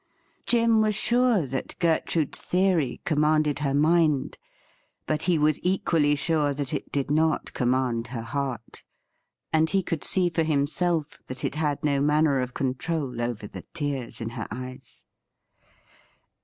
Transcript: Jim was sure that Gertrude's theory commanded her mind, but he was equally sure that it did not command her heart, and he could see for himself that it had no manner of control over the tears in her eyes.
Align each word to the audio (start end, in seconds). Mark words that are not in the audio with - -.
Jim 0.47 0.81
was 0.81 0.95
sure 0.95 1.45
that 1.45 1.77
Gertrude's 1.77 2.41
theory 2.41 3.01
commanded 3.05 3.59
her 3.59 3.75
mind, 3.75 4.39
but 5.05 5.21
he 5.29 5.37
was 5.37 5.59
equally 5.61 6.15
sure 6.15 6.55
that 6.55 6.73
it 6.73 6.91
did 6.91 7.11
not 7.11 7.53
command 7.53 8.07
her 8.07 8.23
heart, 8.23 8.83
and 9.53 9.69
he 9.69 9.83
could 9.83 10.03
see 10.03 10.27
for 10.27 10.41
himself 10.41 11.19
that 11.27 11.45
it 11.45 11.53
had 11.53 11.83
no 11.83 12.01
manner 12.01 12.39
of 12.39 12.55
control 12.55 13.21
over 13.21 13.45
the 13.45 13.61
tears 13.75 14.19
in 14.19 14.29
her 14.31 14.47
eyes. 14.49 15.05